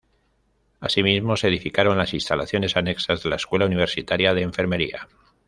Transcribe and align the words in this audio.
Asimismo 0.79 1.37
se 1.37 1.47
edificaron 1.47 1.95
las 1.99 2.15
instalaciones 2.15 2.75
anexas 2.75 3.21
de 3.21 3.29
la 3.29 3.35
Escuela 3.35 3.67
Universitaria 3.67 4.33
de 4.33 4.41
Enfermería. 4.41 5.07